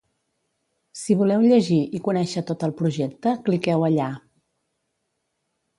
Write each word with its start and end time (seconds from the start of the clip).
Si 1.01 1.17
voleu 1.19 1.43
llegir 1.51 1.77
i 1.99 2.01
conèixer 2.09 2.43
tot 2.49 2.67
el 2.69 2.75
projecte 2.81 3.35
cliqueu 3.51 3.87
allà. 3.91 4.11